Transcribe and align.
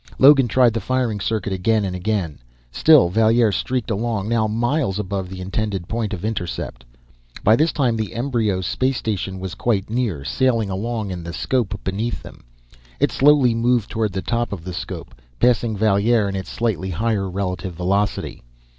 Logan 0.17 0.47
tried 0.47 0.73
the 0.73 0.81
firing 0.81 1.19
circuit 1.19 1.53
again, 1.53 1.85
and 1.85 1.95
again. 1.95 2.39
Still 2.71 3.09
Valier 3.09 3.51
streaked 3.51 3.91
along, 3.91 4.27
now 4.27 4.47
miles 4.47 4.97
above 4.97 5.29
the 5.29 5.39
intended 5.41 5.87
point 5.87 6.11
of 6.11 6.25
intercept. 6.25 6.83
By 7.43 7.55
this 7.55 7.71
time, 7.71 7.95
the 7.97 8.15
embryo 8.15 8.61
space 8.61 8.97
station 8.97 9.39
was 9.39 9.53
quite 9.53 9.91
near, 9.91 10.25
sailing 10.25 10.71
along 10.71 11.11
in 11.11 11.23
the 11.23 11.33
'scope 11.33 11.79
beneath 11.83 12.23
them. 12.23 12.43
It 12.99 13.11
slowly 13.11 13.53
moved 13.53 13.91
toward 13.91 14.11
the 14.13 14.23
top 14.23 14.51
of 14.51 14.63
the 14.63 14.73
'scope, 14.73 15.13
passing 15.39 15.77
Valier 15.77 16.27
in 16.27 16.35
its 16.35 16.49
slightly 16.49 16.89
higher 16.89 17.29
relative 17.29 17.75
velocity. 17.75 18.41